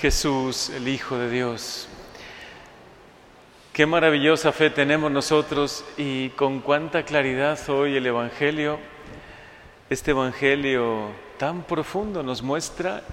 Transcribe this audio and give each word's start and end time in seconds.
Jesús, 0.00 0.68
el 0.68 0.88
Hijo 0.88 1.16
de 1.16 1.30
Dios. 1.30 1.88
Qué 3.72 3.86
maravillosa 3.86 4.52
fe 4.52 4.68
tenemos 4.68 5.10
nosotros 5.10 5.86
y 5.96 6.28
con 6.30 6.60
cuánta 6.60 7.04
claridad 7.04 7.58
hoy 7.70 7.96
el 7.96 8.06
Evangelio, 8.06 8.78
este 9.88 10.10
Evangelio 10.10 11.12
tan 11.38 11.62
profundo 11.62 12.22
nos 12.22 12.42
muestra 12.42 13.04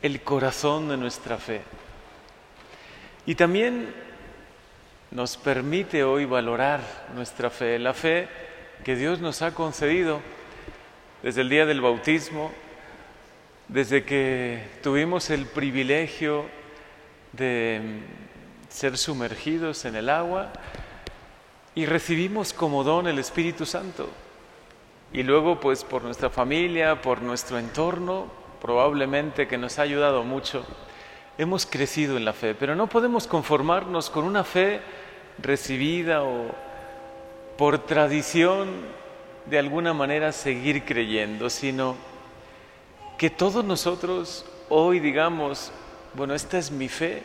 el 0.00 0.20
corazón 0.22 0.88
de 0.88 0.96
nuestra 0.96 1.36
fe. 1.36 1.62
Y 3.26 3.34
también 3.34 3.92
nos 5.10 5.36
permite 5.36 6.04
hoy 6.04 6.26
valorar 6.26 6.80
nuestra 7.16 7.50
fe, 7.50 7.76
la 7.80 7.92
fe 7.92 8.28
que 8.84 8.94
Dios 8.94 9.18
nos 9.18 9.42
ha 9.42 9.52
concedido 9.52 10.20
desde 11.24 11.40
el 11.40 11.48
día 11.48 11.66
del 11.66 11.80
bautismo, 11.80 12.52
desde 13.68 14.04
que 14.04 14.62
tuvimos 14.82 15.30
el 15.30 15.46
privilegio 15.46 16.46
de 17.32 18.00
ser 18.68 18.96
sumergidos 18.96 19.84
en 19.84 19.96
el 19.96 20.08
agua 20.08 20.52
y 21.74 21.86
recibimos 21.86 22.52
como 22.52 22.82
don 22.82 23.06
el 23.06 23.18
Espíritu 23.18 23.66
Santo. 23.66 24.08
Y 25.12 25.22
luego, 25.22 25.60
pues 25.60 25.84
por 25.84 26.02
nuestra 26.02 26.30
familia, 26.30 27.00
por 27.00 27.22
nuestro 27.22 27.58
entorno, 27.58 28.26
probablemente 28.60 29.46
que 29.46 29.58
nos 29.58 29.78
ha 29.78 29.82
ayudado 29.82 30.22
mucho, 30.22 30.64
hemos 31.36 31.66
crecido 31.66 32.16
en 32.16 32.24
la 32.24 32.32
fe. 32.32 32.54
Pero 32.54 32.74
no 32.74 32.88
podemos 32.88 33.26
conformarnos 33.26 34.10
con 34.10 34.24
una 34.24 34.44
fe 34.44 34.80
recibida 35.38 36.24
o 36.24 36.50
por 37.56 37.78
tradición 37.86 38.68
de 39.46 39.58
alguna 39.58 39.94
manera 39.94 40.32
seguir 40.32 40.84
creyendo, 40.84 41.48
sino 41.48 41.96
que 43.18 43.30
todos 43.30 43.64
nosotros 43.64 44.46
hoy 44.68 45.00
digamos, 45.00 45.72
bueno, 46.14 46.34
esta 46.34 46.56
es 46.56 46.70
mi 46.70 46.88
fe, 46.88 47.24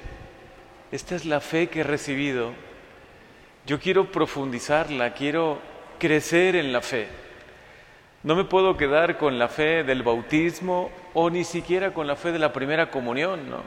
esta 0.92 1.16
es 1.16 1.24
la 1.24 1.40
fe 1.40 1.68
que 1.68 1.82
he 1.82 1.84
recibido, 1.84 2.52
yo 3.68 3.80
quiero 3.80 4.12
profundizarla, 4.12 5.14
quiero 5.14 5.60
crecer 6.00 6.56
en 6.56 6.74
la 6.74 6.82
fe. 6.82 7.08
No 8.24 8.36
me 8.36 8.44
puedo 8.44 8.76
quedar 8.76 9.18
con 9.18 9.38
la 9.38 9.50
fe 9.50 9.84
del 9.84 10.02
bautismo 10.02 10.90
o 11.14 11.30
ni 11.30 11.44
siquiera 11.44 11.94
con 11.94 12.08
la 12.08 12.16
fe 12.16 12.32
de 12.32 12.40
la 12.40 12.54
primera 12.54 12.90
comunión, 12.90 13.50
¿no? 13.50 13.62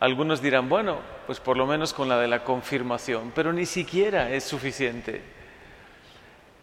Algunos 0.00 0.40
dirán, 0.40 0.68
bueno, 0.68 0.98
pues 1.26 1.38
por 1.38 1.56
lo 1.56 1.66
menos 1.66 1.92
con 1.92 2.08
la 2.08 2.18
de 2.18 2.28
la 2.28 2.44
confirmación, 2.44 3.32
pero 3.34 3.52
ni 3.52 3.66
siquiera 3.66 4.30
es 4.30 4.44
suficiente. 4.44 5.20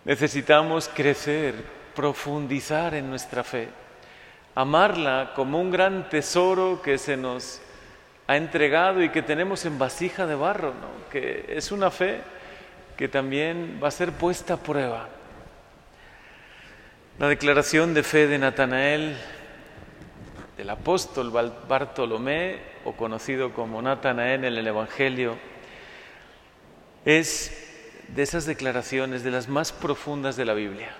Necesitamos 0.04 0.90
crecer, 0.90 1.54
profundizar 1.94 2.96
en 2.96 3.10
nuestra 3.10 3.44
fe 3.44 3.70
amarla 4.56 5.32
como 5.36 5.60
un 5.60 5.72
gran 5.72 6.10
tesoro 6.10 6.82
que 6.82 6.98
se 6.98 7.18
nos 7.18 7.62
ha 8.28 8.38
entregado 8.38 9.04
y 9.04 9.10
que 9.10 9.22
tenemos 9.22 9.66
en 9.66 9.78
vasija 9.78 10.26
de 10.26 10.36
barro, 10.36 10.74
que 11.12 11.46
es 11.50 11.72
una 11.72 11.92
fe 11.92 12.22
que 12.98 13.08
también 13.08 13.80
va 13.84 13.88
a 13.88 13.92
ser 13.92 14.12
puesta 14.12 14.56
a 14.56 14.58
prueba. 14.58 15.10
La 17.20 17.28
declaración 17.28 17.94
de 17.94 18.04
fe 18.04 18.28
de 18.28 18.38
Natanael, 18.38 19.16
del 20.58 20.70
apóstol 20.70 21.32
Bartolomé, 21.68 22.72
o 22.84 22.94
conocido 22.94 23.54
como 23.54 23.82
Natanael 23.82 24.46
en 24.46 24.58
el 24.58 24.68
Evangelio, 24.68 25.38
es 27.06 27.68
de 28.08 28.24
esas 28.24 28.46
declaraciones, 28.46 29.24
de 29.24 29.32
las 29.32 29.48
más 29.48 29.72
profundas 29.72 30.36
de 30.36 30.46
la 30.46 30.54
Biblia. 30.54 30.96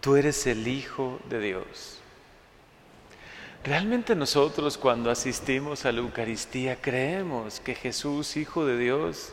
Tú 0.00 0.16
eres 0.16 0.46
el 0.46 0.68
Hijo 0.68 1.20
de 1.28 1.40
Dios. 1.40 1.98
Realmente 3.64 4.14
nosotros 4.14 4.78
cuando 4.78 5.10
asistimos 5.10 5.84
a 5.84 5.92
la 5.92 5.98
Eucaristía 5.98 6.80
creemos 6.80 7.60
que 7.60 7.74
Jesús, 7.74 8.36
Hijo 8.36 8.64
de 8.64 8.78
Dios, 8.78 9.32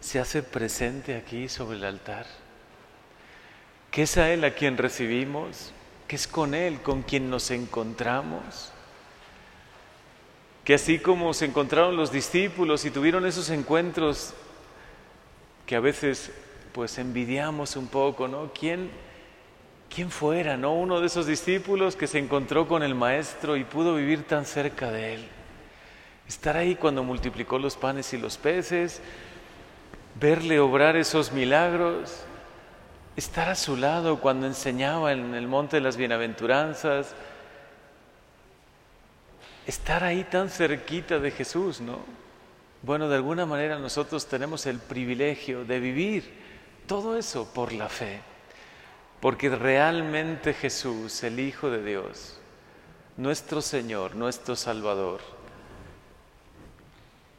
se 0.00 0.20
hace 0.20 0.42
presente 0.42 1.16
aquí 1.16 1.48
sobre 1.48 1.78
el 1.78 1.84
altar, 1.84 2.26
que 3.90 4.02
es 4.02 4.16
a 4.18 4.30
Él 4.30 4.44
a 4.44 4.54
quien 4.54 4.76
recibimos, 4.76 5.72
que 6.06 6.16
es 6.16 6.28
con 6.28 6.54
Él 6.54 6.80
con 6.82 7.02
quien 7.02 7.30
nos 7.30 7.50
encontramos, 7.50 8.70
que 10.64 10.74
así 10.74 10.98
como 10.98 11.32
se 11.32 11.46
encontraron 11.46 11.96
los 11.96 12.12
discípulos 12.12 12.84
y 12.84 12.90
tuvieron 12.90 13.24
esos 13.24 13.48
encuentros 13.48 14.34
que 15.66 15.74
a 15.76 15.80
veces 15.80 16.30
pues 16.72 16.98
envidiamos 16.98 17.74
un 17.76 17.88
poco, 17.88 18.28
¿no? 18.28 18.52
¿Quién 18.52 18.90
¿Quién 19.94 20.10
fuera, 20.10 20.56
no? 20.56 20.74
Uno 20.74 21.00
de 21.00 21.06
esos 21.06 21.26
discípulos 21.26 21.96
que 21.96 22.06
se 22.06 22.18
encontró 22.18 22.68
con 22.68 22.82
el 22.82 22.94
Maestro 22.94 23.56
y 23.56 23.64
pudo 23.64 23.94
vivir 23.94 24.26
tan 24.26 24.44
cerca 24.44 24.90
de 24.90 25.14
él. 25.14 25.28
Estar 26.28 26.56
ahí 26.56 26.74
cuando 26.74 27.02
multiplicó 27.02 27.58
los 27.58 27.76
panes 27.76 28.12
y 28.12 28.18
los 28.18 28.36
peces, 28.36 29.00
verle 30.20 30.60
obrar 30.60 30.96
esos 30.96 31.32
milagros, 31.32 32.22
estar 33.16 33.48
a 33.48 33.54
su 33.54 33.76
lado 33.76 34.20
cuando 34.20 34.46
enseñaba 34.46 35.12
en 35.12 35.34
el 35.34 35.48
monte 35.48 35.76
de 35.76 35.82
las 35.82 35.96
bienaventuranzas, 35.96 37.14
estar 39.66 40.04
ahí 40.04 40.24
tan 40.24 40.50
cerquita 40.50 41.18
de 41.18 41.30
Jesús, 41.30 41.80
¿no? 41.80 41.98
Bueno, 42.82 43.08
de 43.08 43.16
alguna 43.16 43.44
manera 43.44 43.78
nosotros 43.78 44.26
tenemos 44.26 44.66
el 44.66 44.78
privilegio 44.78 45.64
de 45.64 45.80
vivir 45.80 46.30
todo 46.86 47.16
eso 47.16 47.52
por 47.52 47.72
la 47.72 47.88
fe. 47.88 48.20
Porque 49.20 49.48
realmente 49.48 50.54
Jesús, 50.54 51.22
el 51.24 51.40
Hijo 51.40 51.70
de 51.70 51.82
Dios, 51.84 52.38
nuestro 53.16 53.60
Señor, 53.60 54.14
nuestro 54.14 54.54
Salvador, 54.54 55.20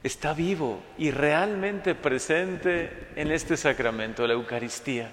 está 0.03 0.33
vivo 0.33 0.81
y 0.97 1.11
realmente 1.11 1.95
presente 1.95 3.07
en 3.15 3.31
este 3.31 3.57
sacramento, 3.57 4.27
la 4.27 4.33
Eucaristía. 4.33 5.11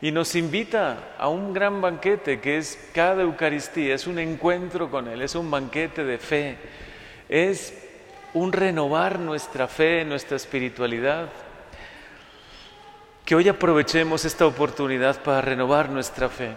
Y 0.00 0.12
nos 0.12 0.34
invita 0.34 1.14
a 1.16 1.28
un 1.28 1.52
gran 1.52 1.80
banquete 1.80 2.40
que 2.40 2.58
es 2.58 2.90
cada 2.92 3.22
Eucaristía, 3.22 3.94
es 3.94 4.06
un 4.06 4.18
encuentro 4.18 4.90
con 4.90 5.08
Él, 5.08 5.22
es 5.22 5.34
un 5.34 5.50
banquete 5.50 6.04
de 6.04 6.18
fe, 6.18 6.58
es 7.28 7.72
un 8.34 8.52
renovar 8.52 9.18
nuestra 9.18 9.68
fe, 9.68 10.04
nuestra 10.04 10.36
espiritualidad, 10.36 11.30
que 13.24 13.34
hoy 13.34 13.48
aprovechemos 13.48 14.24
esta 14.24 14.46
oportunidad 14.46 15.22
para 15.22 15.40
renovar 15.40 15.88
nuestra 15.88 16.28
fe 16.28 16.54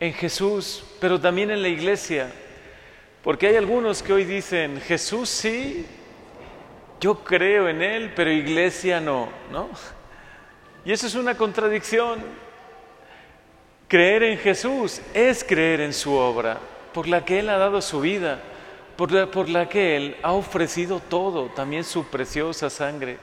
en 0.00 0.12
Jesús, 0.12 0.84
pero 1.00 1.20
también 1.20 1.50
en 1.50 1.62
la 1.62 1.68
iglesia. 1.68 2.30
Porque 3.22 3.46
hay 3.48 3.56
algunos 3.56 4.02
que 4.02 4.12
hoy 4.12 4.24
dicen, 4.24 4.80
Jesús 4.80 5.28
sí, 5.28 5.86
yo 7.00 7.24
creo 7.24 7.68
en 7.68 7.82
Él, 7.82 8.12
pero 8.14 8.30
iglesia 8.30 9.00
no, 9.00 9.28
¿no? 9.50 9.68
Y 10.84 10.92
eso 10.92 11.06
es 11.06 11.14
una 11.14 11.36
contradicción. 11.36 12.22
Creer 13.88 14.22
en 14.22 14.38
Jesús 14.38 15.00
es 15.14 15.42
creer 15.42 15.80
en 15.80 15.94
su 15.94 16.12
obra, 16.12 16.58
por 16.92 17.08
la 17.08 17.24
que 17.24 17.38
Él 17.38 17.48
ha 17.48 17.56
dado 17.56 17.80
su 17.80 18.00
vida, 18.00 18.40
por 18.96 19.10
la, 19.10 19.30
por 19.30 19.48
la 19.48 19.68
que 19.68 19.96
Él 19.96 20.16
ha 20.22 20.32
ofrecido 20.32 21.00
todo, 21.00 21.46
también 21.46 21.84
su 21.84 22.04
preciosa 22.04 22.68
sangre. 22.68 23.18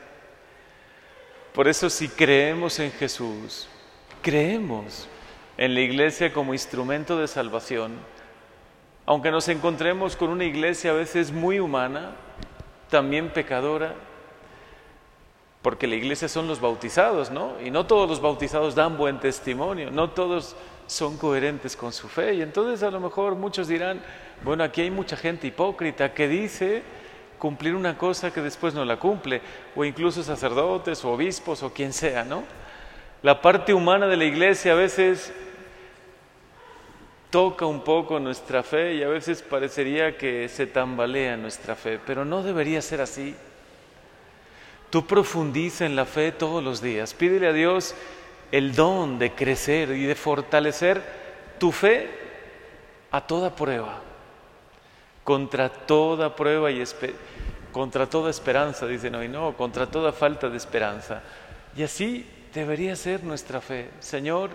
Por 1.56 1.70
eso 1.70 1.90
si 1.90 2.10
creemos 2.10 2.80
en 2.80 2.92
Jesús, 2.92 3.70
creemos 4.22 5.08
en 5.56 5.74
la 5.74 5.80
iglesia 5.80 6.34
como 6.34 6.54
instrumento 6.54 7.18
de 7.18 7.30
salvación, 7.30 7.94
aunque 9.06 9.32
nos 9.32 9.48
encontremos 9.48 10.18
con 10.18 10.32
una 10.32 10.44
iglesia 10.44 10.92
a 10.92 10.96
veces 10.96 11.32
muy 11.32 11.60
humana, 11.60 12.12
también 12.90 13.30
pecadora, 13.30 13.96
porque 15.62 15.88
la 15.88 15.96
iglesia 15.96 16.28
son 16.28 16.46
los 16.46 16.60
bautizados, 16.60 17.32
¿no? 17.32 17.54
Y 17.64 17.72
no 17.72 17.88
todos 17.88 18.10
los 18.10 18.22
bautizados 18.22 18.76
dan 18.76 18.98
buen 18.98 19.22
testimonio, 19.22 19.92
no 19.92 20.10
todos 20.10 20.58
son 20.88 21.18
coherentes 21.18 21.78
con 21.78 21.94
su 21.94 22.10
fe. 22.10 22.34
Y 22.34 22.42
entonces 22.42 22.84
a 22.84 22.92
lo 22.92 23.00
mejor 23.00 23.36
muchos 23.36 23.70
dirán, 23.70 24.02
bueno, 24.44 24.62
aquí 24.66 24.82
hay 24.82 24.92
mucha 24.92 25.16
gente 25.16 25.48
hipócrita 25.48 26.14
que 26.14 26.28
dice 26.28 26.84
cumplir 27.38 27.76
una 27.76 27.98
cosa 27.98 28.32
que 28.32 28.42
después 28.42 28.74
no 28.74 28.86
la 28.86 28.98
cumple, 28.98 29.42
o 29.76 29.86
incluso 29.86 30.24
sacerdotes 30.24 31.04
o 31.04 31.12
obispos 31.12 31.64
o 31.64 31.74
quien 31.74 31.94
sea, 31.94 32.24
¿no? 32.24 32.44
La 33.22 33.42
parte 33.42 33.74
humana 33.74 34.08
de 34.08 34.18
la 34.18 34.26
iglesia 34.26 34.74
a 34.74 34.76
veces 34.76 35.34
toca 37.30 37.66
un 37.66 37.82
poco 37.82 38.20
nuestra 38.20 38.64
fe 38.64 38.96
y 38.96 39.04
a 39.04 39.08
veces 39.08 39.42
parecería 39.42 40.18
que 40.18 40.48
se 40.48 40.68
tambalea 40.68 41.36
nuestra 41.36 41.76
fe, 41.76 42.00
pero 42.06 42.24
no 42.24 42.44
debería 42.44 42.82
ser 42.82 43.02
así. 43.02 43.36
Tú 44.90 45.06
profundiza 45.06 45.86
en 45.86 45.96
la 45.96 46.06
fe 46.06 46.32
todos 46.32 46.64
los 46.64 46.82
días, 46.82 47.14
pídele 47.14 47.48
a 47.48 47.54
Dios 47.54 47.96
el 48.52 48.76
don 48.76 49.20
de 49.20 49.32
crecer 49.32 49.90
y 49.92 50.06
de 50.06 50.16
fortalecer 50.16 51.02
tu 51.58 51.72
fe 51.72 52.10
a 53.12 53.22
toda 53.22 53.56
prueba 53.56 54.05
contra 55.26 55.70
toda 55.70 56.36
prueba 56.36 56.72
y 56.72 56.82
contra 57.74 58.08
toda 58.08 58.30
esperanza, 58.30 58.88
dicen 58.88 59.16
hoy, 59.16 59.28
no, 59.28 59.58
contra 59.58 59.88
toda 59.88 60.14
falta 60.14 60.48
de 60.48 60.56
esperanza. 60.56 61.24
Y 61.76 61.84
así 61.84 62.26
debería 62.54 62.96
ser 62.96 63.24
nuestra 63.24 63.60
fe. 63.60 63.90
Señor, 64.00 64.52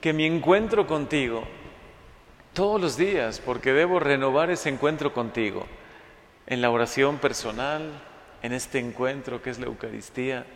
que 0.00 0.14
mi 0.14 0.24
encuentro 0.24 0.86
contigo 0.86 1.42
todos 2.54 2.80
los 2.80 2.96
días, 2.96 3.42
porque 3.44 3.72
debo 3.72 3.98
renovar 3.98 4.50
ese 4.50 4.68
encuentro 4.68 5.12
contigo, 5.12 5.66
en 6.46 6.62
la 6.62 6.70
oración 6.70 7.18
personal, 7.18 7.82
en 8.42 8.52
este 8.52 8.78
encuentro 8.78 9.42
que 9.42 9.50
es 9.50 9.58
la 9.58 9.66
Eucaristía, 9.66 10.46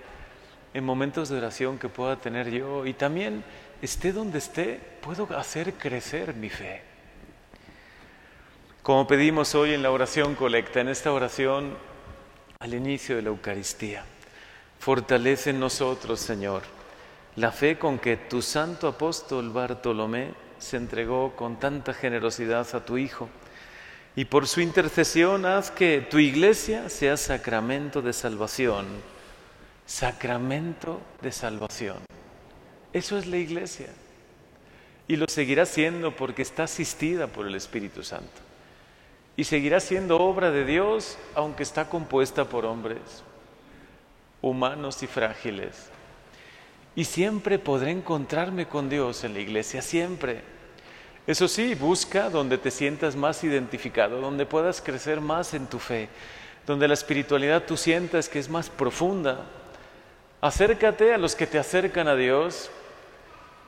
en 0.73 0.85
momentos 0.85 1.29
de 1.29 1.39
oración 1.39 1.79
que 1.79 1.89
pueda 1.89 2.17
tener 2.17 2.51
yo 2.51 2.87
y 2.87 2.93
también 2.93 3.43
esté 3.83 4.13
donde 4.13 4.39
esté, 4.39 4.81
puedo 5.01 5.29
hacer 5.37 5.75
crecer 5.75 6.35
mi 6.35 6.49
fe. 6.49 6.96
Como 8.87 9.09
pedimos 9.09 9.57
hoy 9.57 9.75
en 9.75 9.83
la 9.83 9.91
oración 9.91 10.37
colecta, 10.37 10.81
en 10.81 10.87
esta 10.87 11.13
oración 11.13 11.77
al 12.61 12.73
inicio 12.73 13.17
de 13.17 13.23
la 13.23 13.31
Eucaristía, 13.31 14.05
fortalece 14.79 15.51
en 15.51 15.59
nosotros, 15.59 16.21
Señor, 16.21 16.63
la 17.35 17.51
fe 17.51 17.81
con 17.81 17.99
que 17.99 18.17
tu 18.17 18.43
santo 18.43 18.87
apóstol 18.87 19.51
Bartolomé 19.51 20.35
se 20.61 20.77
entregó 20.77 21.35
con 21.35 21.59
tanta 21.59 21.95
generosidad 21.95 22.65
a 22.77 22.85
tu 22.85 22.97
Hijo. 22.97 23.29
Y 24.15 24.27
por 24.27 24.47
su 24.47 24.61
intercesión 24.61 25.47
haz 25.47 25.73
que 25.73 26.07
tu 26.09 26.21
iglesia 26.21 26.89
sea 26.89 27.17
sacramento 27.17 28.03
de 28.03 28.13
salvación. 28.13 28.87
Sacramento 29.85 31.01
de 31.23 31.33
salvación. 31.33 31.99
Eso 32.93 33.19
es 33.19 33.27
la 33.27 33.39
iglesia. 33.39 33.89
Y 35.09 35.17
lo 35.17 35.27
seguirá 35.27 35.67
siendo 35.67 36.15
porque 36.15 36.43
está 36.43 36.63
asistida 36.63 37.27
por 37.27 37.49
el 37.49 37.57
Espíritu 37.57 38.05
Santo. 38.05 38.46
Y 39.37 39.45
seguirá 39.45 39.81
siendo 39.81 40.19
obra 40.19 40.51
de 40.51 40.65
Dios 40.65 41.19
aunque 41.35 41.63
está 41.63 41.89
compuesta 41.89 42.45
por 42.45 42.65
hombres 42.65 43.23
humanos 44.43 45.03
y 45.03 45.07
frágiles. 45.07 45.91
Y 46.95 47.05
siempre 47.05 47.59
podré 47.59 47.91
encontrarme 47.91 48.67
con 48.67 48.89
Dios 48.89 49.25
en 49.25 49.35
la 49.35 49.41
iglesia, 49.41 49.83
siempre. 49.83 50.41
Eso 51.27 51.49
sí, 51.49 51.75
busca 51.75 52.31
donde 52.31 52.57
te 52.57 52.71
sientas 52.71 53.17
más 53.17 53.43
identificado, 53.45 54.21
donde 54.21 54.47
puedas 54.47 54.81
crecer 54.81 55.21
más 55.21 55.53
en 55.55 55.67
tu 55.67 55.79
fe, 55.79 56.09
donde 56.67 56.89
la 56.89 56.95
espiritualidad 56.95 57.65
tú 57.65 57.77
sientas 57.77 58.29
que 58.29 58.39
es 58.39 58.49
más 58.49 58.71
profunda. 58.71 59.45
Acércate 60.41 61.13
a 61.13 61.19
los 61.19 61.35
que 61.35 61.47
te 61.47 61.59
acercan 61.59 62.09
a 62.09 62.15
Dios 62.15 62.71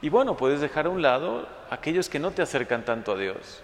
y 0.01 0.09
bueno, 0.09 0.37
puedes 0.37 0.61
dejar 0.61 0.87
a 0.87 0.91
un 0.91 1.03
lado 1.03 1.49
aquellos 1.71 2.09
que 2.09 2.21
no 2.21 2.31
te 2.31 2.43
acercan 2.43 2.85
tanto 2.85 3.13
a 3.13 3.19
Dios. 3.19 3.63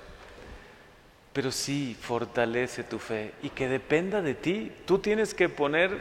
Pero 1.34 1.50
sí, 1.52 1.94
fortalece 2.00 2.84
tu 2.84 2.98
fe 2.98 3.34
y 3.42 3.50
que 3.50 3.68
dependa 3.68 4.22
de 4.22 4.34
ti. 4.34 4.72
Tú 4.86 5.00
tienes 5.00 5.34
que 5.34 5.50
poner 5.50 5.98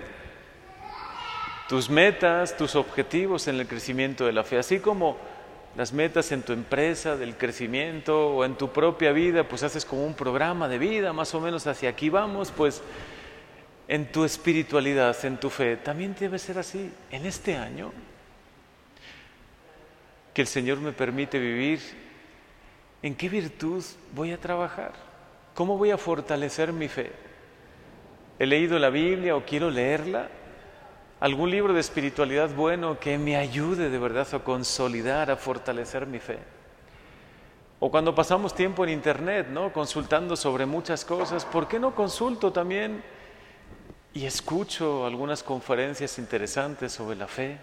tus 1.68 1.90
metas, 1.90 2.56
tus 2.56 2.76
objetivos 2.76 3.48
en 3.48 3.60
el 3.60 3.68
crecimiento 3.68 4.26
de 4.26 4.32
la 4.32 4.44
fe, 4.44 4.60
así 4.60 4.80
como 4.80 5.18
las 5.76 5.92
metas 5.92 6.32
en 6.32 6.44
tu 6.44 6.54
empresa 6.54 7.18
del 7.18 7.36
crecimiento 7.36 8.36
o 8.36 8.46
en 8.46 8.56
tu 8.56 8.72
propia 8.72 9.12
vida, 9.12 9.48
pues 9.48 9.64
haces 9.64 9.86
como 9.86 10.06
un 10.06 10.14
programa 10.14 10.68
de 10.68 10.78
vida, 10.78 11.14
más 11.14 11.34
o 11.34 11.42
menos 11.42 11.66
hacia 11.66 11.90
aquí 11.90 12.10
vamos, 12.10 12.52
pues 12.52 12.84
en 13.88 14.12
tu 14.12 14.24
espiritualidad, 14.24 15.18
en 15.26 15.38
tu 15.38 15.50
fe, 15.50 15.78
también 15.78 16.16
debe 16.20 16.38
ser 16.38 16.60
así. 16.60 16.92
En 17.10 17.26
este 17.26 17.58
año, 17.58 17.92
que 20.34 20.42
el 20.42 20.48
Señor 20.48 20.78
me 20.78 20.92
permite 20.92 21.40
vivir, 21.40 21.80
¿en 23.02 23.16
qué 23.16 23.30
virtud 23.30 23.84
voy 24.14 24.32
a 24.32 24.38
trabajar? 24.38 25.13
¿Cómo 25.54 25.78
voy 25.78 25.92
a 25.92 25.98
fortalecer 25.98 26.74
mi 26.74 26.88
fe? 26.88 27.12
¿He 28.40 28.46
leído 28.46 28.80
la 28.80 28.90
Biblia 28.90 29.36
o 29.36 29.44
quiero 29.46 29.70
leerla? 29.70 30.30
algún 31.24 31.50
libro 31.50 31.74
de 31.74 31.80
espiritualidad 31.80 32.54
bueno 32.54 33.00
que 33.00 33.18
me 33.18 33.38
ayude 33.38 33.90
de 33.90 33.98
verdad 33.98 34.28
a 34.34 34.40
consolidar, 34.40 35.32
a 35.32 35.38
fortalecer 35.38 36.06
mi 36.06 36.20
fe. 36.20 36.38
O 37.80 37.90
cuando 37.90 38.14
pasamos 38.14 38.54
tiempo 38.54 38.84
en 38.84 38.90
internet, 38.90 39.48
¿no? 39.48 39.72
Consultando 39.72 40.36
sobre 40.36 40.66
muchas 40.66 41.06
cosas, 41.06 41.46
¿por 41.46 41.70
qué 41.70 41.80
no 41.80 41.96
consulto 41.96 42.52
también 42.52 43.02
y 44.14 44.26
escucho 44.26 45.06
algunas 45.06 45.44
conferencias 45.44 46.20
interesantes 46.20 46.92
sobre 46.92 47.16
la 47.16 47.28
fe? 47.28 47.58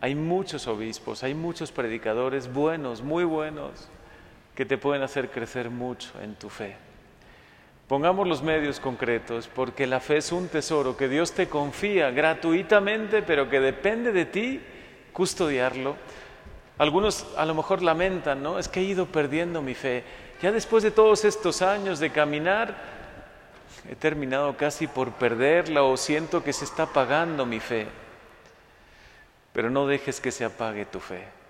Hay 0.00 0.16
muchos 0.16 0.66
obispos, 0.66 1.22
hay 1.22 1.34
muchos 1.34 1.70
predicadores 1.70 2.52
buenos, 2.52 3.02
muy 3.02 3.22
buenos, 3.22 3.88
que 4.54 4.66
te 4.66 4.78
pueden 4.78 5.02
hacer 5.02 5.30
crecer 5.30 5.70
mucho 5.70 6.10
en 6.22 6.34
tu 6.34 6.48
fe. 6.48 6.76
Pongamos 7.88 8.26
los 8.26 8.42
medios 8.42 8.80
concretos, 8.80 9.48
porque 9.48 9.86
la 9.86 10.00
fe 10.00 10.18
es 10.18 10.32
un 10.32 10.48
tesoro 10.48 10.96
que 10.96 11.08
Dios 11.08 11.32
te 11.32 11.48
confía 11.48 12.10
gratuitamente, 12.10 13.22
pero 13.22 13.50
que 13.50 13.60
depende 13.60 14.12
de 14.12 14.24
ti 14.24 14.60
custodiarlo. 15.12 15.96
Algunos 16.78 17.26
a 17.36 17.44
lo 17.44 17.54
mejor 17.54 17.82
lamentan, 17.82 18.42
¿no? 18.42 18.58
Es 18.58 18.68
que 18.68 18.80
he 18.80 18.84
ido 18.84 19.06
perdiendo 19.06 19.60
mi 19.60 19.74
fe. 19.74 20.04
Ya 20.40 20.50
después 20.52 20.82
de 20.82 20.90
todos 20.90 21.24
estos 21.24 21.60
años 21.60 21.98
de 21.98 22.10
caminar, 22.10 22.76
he 23.88 23.94
terminado 23.94 24.56
casi 24.56 24.86
por 24.86 25.12
perderla 25.12 25.82
o 25.82 25.96
siento 25.96 26.42
que 26.42 26.52
se 26.52 26.64
está 26.64 26.84
apagando 26.84 27.44
mi 27.44 27.60
fe. 27.60 27.86
Pero 29.52 29.68
no 29.68 29.86
dejes 29.86 30.20
que 30.20 30.30
se 30.30 30.44
apague 30.44 30.86
tu 30.86 30.98
fe. 30.98 31.41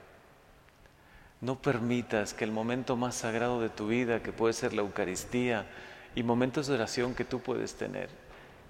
No 1.43 1.61
permitas 1.61 2.35
que 2.35 2.45
el 2.45 2.53
momento 2.53 2.97
más 2.97 3.17
sagrado 3.17 3.61
de 3.61 3.69
tu 3.69 3.89
vida, 3.89 4.23
que 4.23 4.33
puede 4.33 4.55
ser 4.55 4.73
la 4.73 4.83
Eucaristía, 4.83 5.67
y 6.15 6.23
momentos 6.23 6.69
de 6.69 6.75
oración 6.75 7.15
que 7.15 7.25
tú 7.25 7.41
puedes 7.41 7.75
tener, 7.75 8.09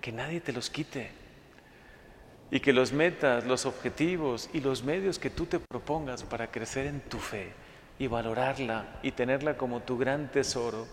que 0.00 0.10
nadie 0.10 0.40
te 0.40 0.52
los 0.52 0.70
quite. 0.70 1.10
Y 2.50 2.60
que 2.60 2.72
los 2.72 2.92
metas, 2.92 3.44
los 3.44 3.66
objetivos 3.66 4.48
y 4.54 4.60
los 4.60 4.84
medios 4.84 5.18
que 5.18 5.28
tú 5.28 5.44
te 5.44 5.58
propongas 5.58 6.22
para 6.22 6.50
crecer 6.50 6.86
en 6.86 7.00
tu 7.00 7.18
fe 7.18 7.52
y 7.98 8.06
valorarla 8.06 9.00
y 9.02 9.12
tenerla 9.12 9.58
como 9.58 9.80
tu 9.80 9.98
gran 9.98 10.30
tesoro, 10.30 10.86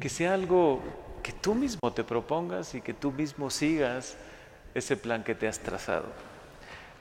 que 0.00 0.08
sea 0.08 0.32
algo 0.32 0.82
que 1.22 1.32
tú 1.32 1.54
mismo 1.54 1.92
te 1.92 2.02
propongas 2.02 2.74
y 2.74 2.80
que 2.80 2.94
tú 2.94 3.12
mismo 3.12 3.50
sigas 3.50 4.16
ese 4.74 4.96
plan 4.96 5.22
que 5.22 5.34
te 5.34 5.48
has 5.48 5.58
trazado. 5.58 6.06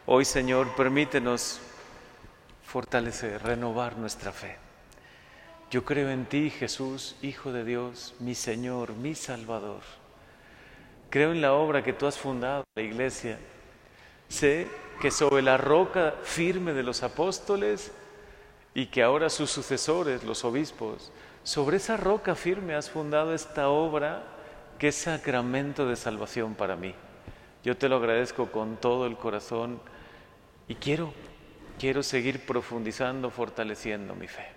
Hoy, 0.06 0.26
Señor, 0.26 0.76
permítenos 0.76 1.62
fortalecer, 2.68 3.42
renovar 3.44 3.98
nuestra 3.98 4.34
fe. 4.34 4.58
Yo 5.72 5.86
creo 5.86 6.10
en 6.10 6.26
ti, 6.26 6.50
Jesús, 6.50 7.16
Hijo 7.22 7.54
de 7.54 7.64
Dios, 7.64 8.14
mi 8.20 8.36
Señor, 8.36 8.94
mi 8.94 9.16
Salvador. 9.16 9.82
Creo 11.10 11.32
en 11.32 11.42
la 11.42 11.54
obra 11.54 11.82
que 11.82 11.94
tú 11.94 12.08
has 12.08 12.18
fundado, 12.18 12.66
la 12.76 12.82
iglesia. 12.82 13.40
Sé 14.28 14.68
que 15.02 15.12
sobre 15.12 15.42
la 15.42 15.56
roca 15.56 16.16
firme 16.24 16.74
de 16.74 16.84
los 16.84 17.04
apóstoles 17.04 17.94
y 18.74 18.88
que 18.88 19.02
ahora 19.02 19.30
sus 19.30 19.50
sucesores, 19.50 20.26
los 20.26 20.44
obispos, 20.44 21.14
sobre 21.44 21.78
esa 21.78 21.96
roca 21.96 22.36
firme 22.36 22.76
has 22.76 22.90
fundado 22.90 23.34
esta 23.34 23.70
obra 23.70 24.24
que 24.78 24.90
es 24.90 24.96
sacramento 24.96 25.88
de 25.88 25.96
salvación 25.96 26.54
para 26.54 26.76
mí. 26.76 26.94
Yo 27.64 27.78
te 27.78 27.88
lo 27.88 27.96
agradezco 27.96 28.52
con 28.52 28.76
todo 28.76 29.06
el 29.06 29.16
corazón 29.16 29.80
y 30.68 30.76
quiero, 30.76 31.14
quiero 31.78 32.04
seguir 32.04 32.46
profundizando, 32.46 33.30
fortaleciendo 33.30 34.16
mi 34.16 34.28
fe. 34.28 34.57